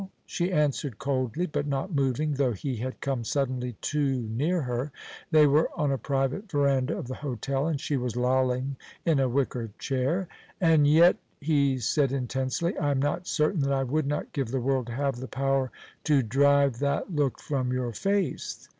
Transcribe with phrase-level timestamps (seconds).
[0.25, 4.91] she answered coldly, but not moving, though he had come suddenly too near her.
[5.29, 9.29] They were on a private veranda of the hotel, and she was lolling in a
[9.29, 10.27] wicker chair.
[10.59, 14.59] "And yet," he said intensely, "I am not certain that I would not give the
[14.59, 15.69] world to have the power
[16.05, 18.67] to drive that look from your face.